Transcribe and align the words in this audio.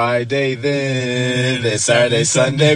Friday 0.00 0.54
then, 0.54 1.62
then 1.62 1.78
Saturday, 1.78 2.24
Sunday. 2.24 2.74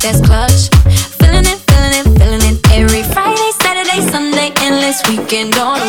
that's 0.00 0.20
clutch. 0.20 0.68
Feeling 1.18 1.44
it, 1.44 1.58
feeling 1.68 1.94
it, 2.00 2.06
feeling 2.18 2.42
it 2.42 2.58
every 2.72 3.02
Friday, 3.02 3.50
Saturday, 3.60 4.00
Sunday, 4.10 4.52
endless 4.62 5.02
weekend 5.08 5.54
on. 5.56 5.79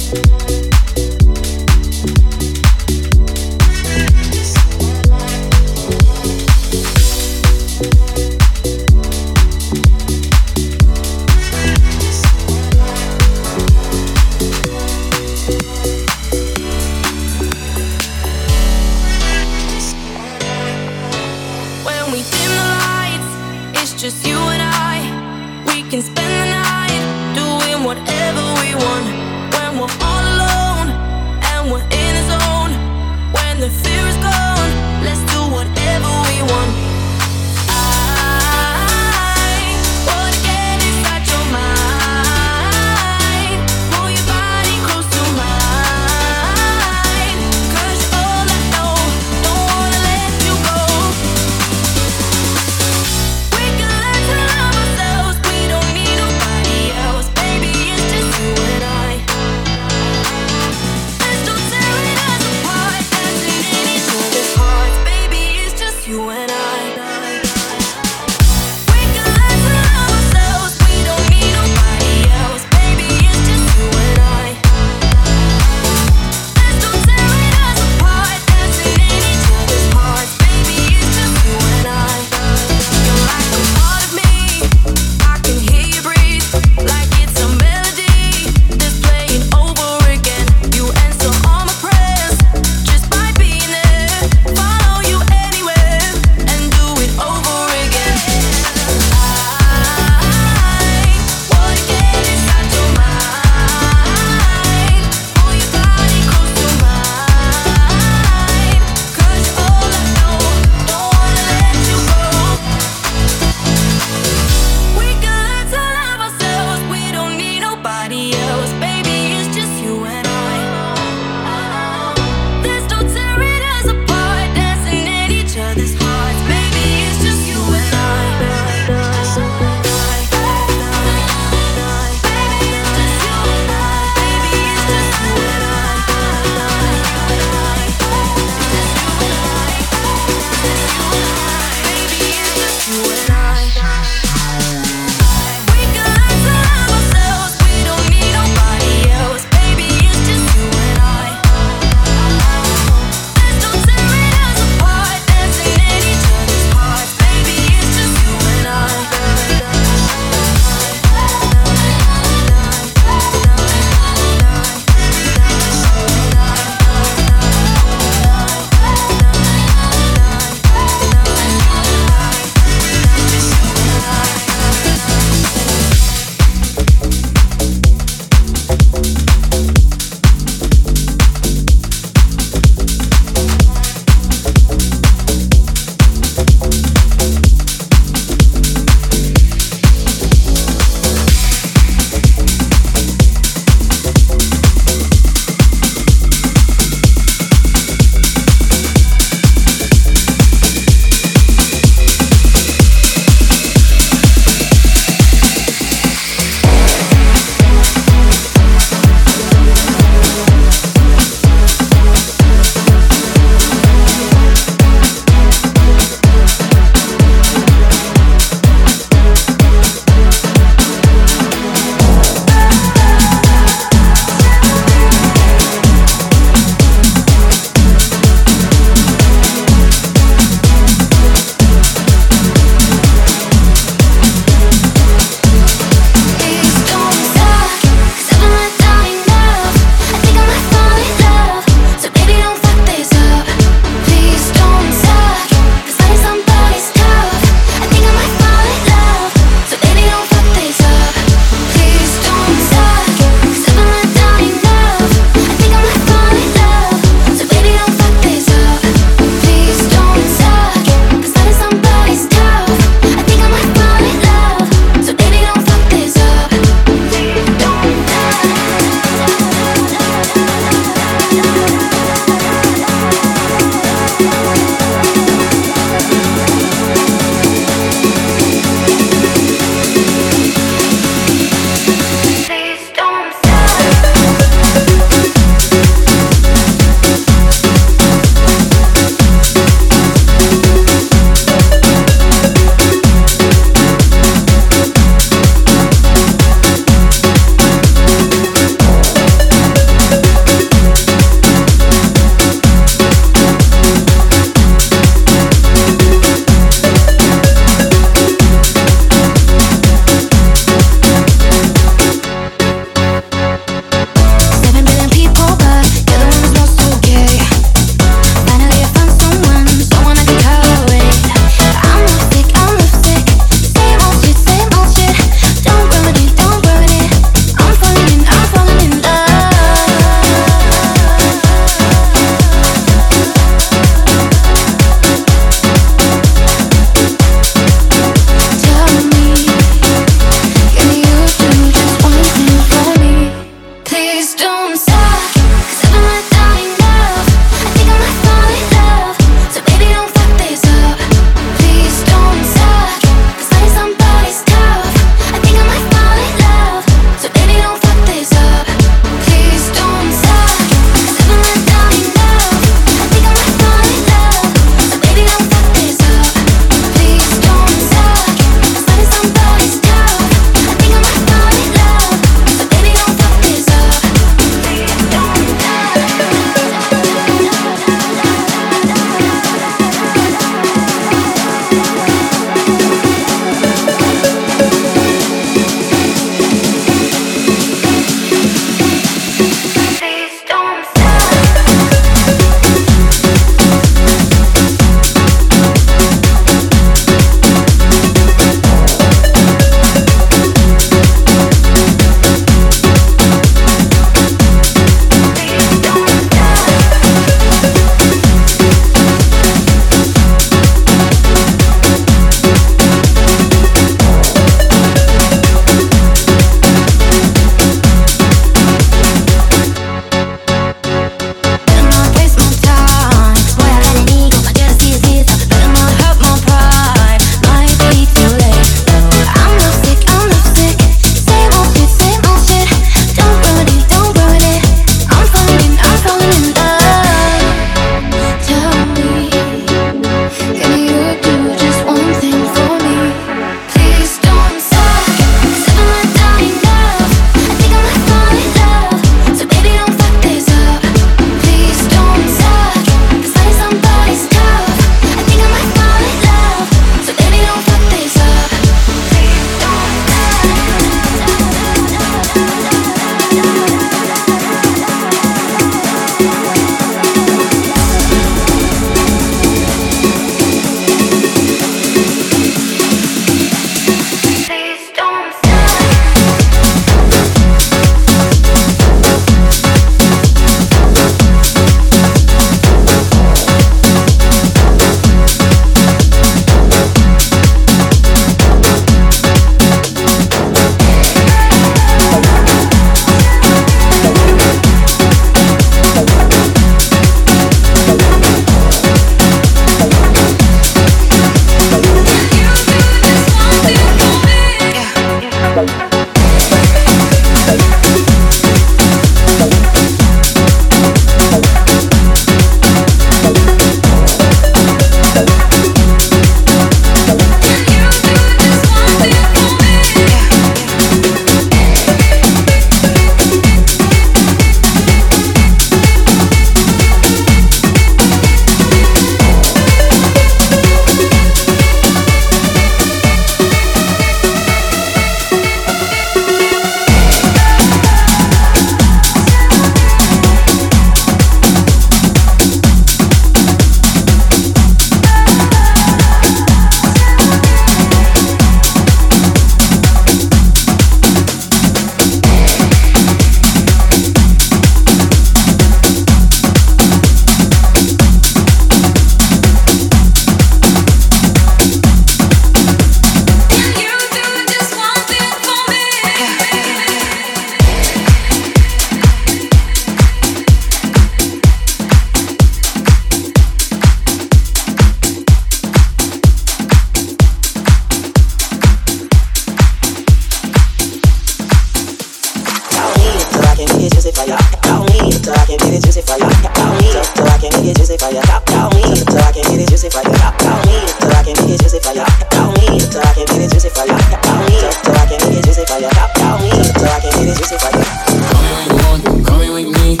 Call 599.63 599.71
me 599.73 600.00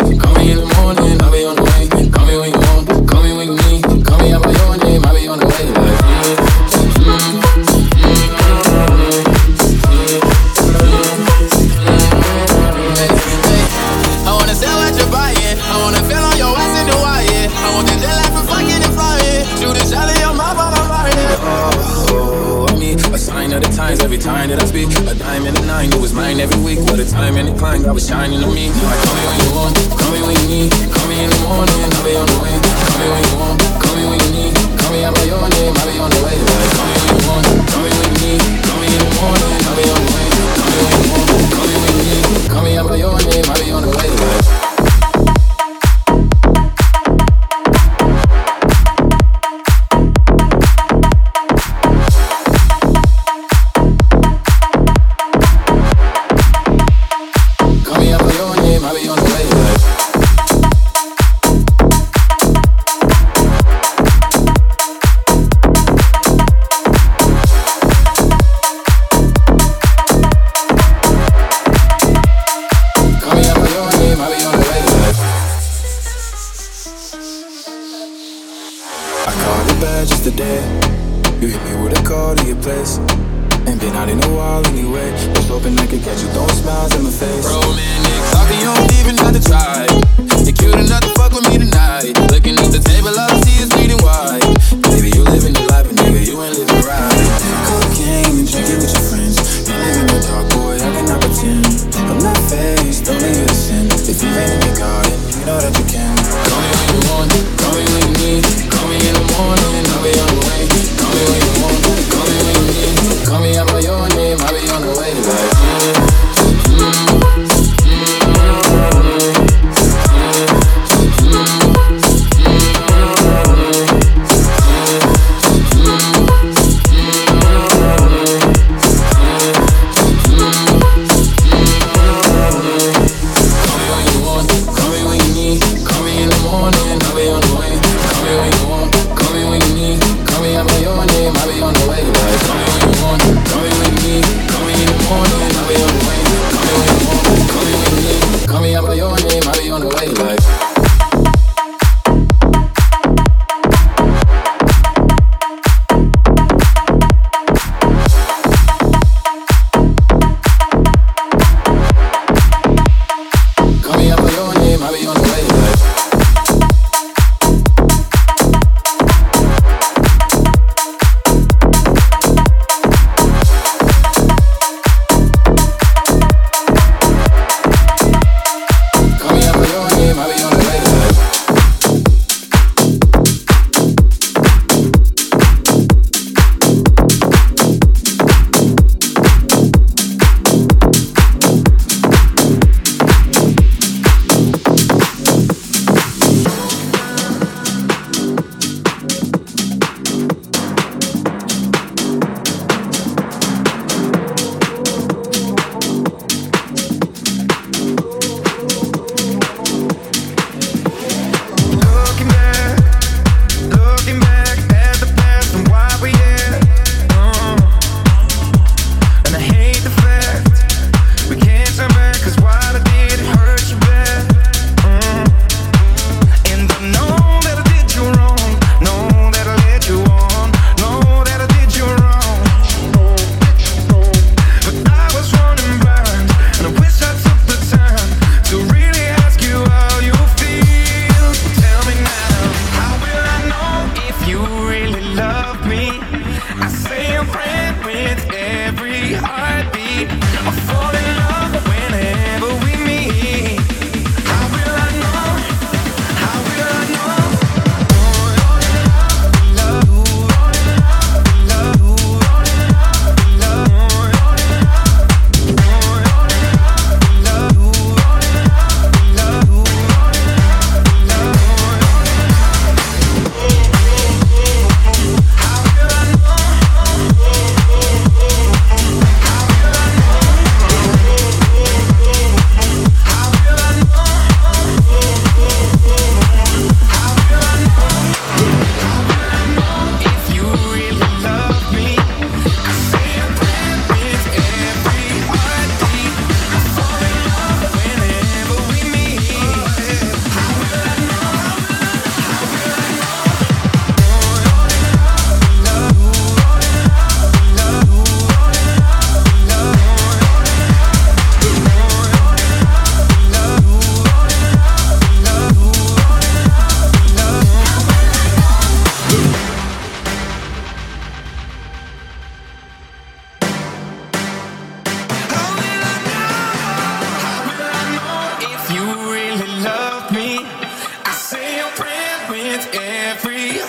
every 333.11 333.59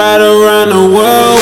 place 0.00 0.72
the 0.72 0.88
be 0.88 1.39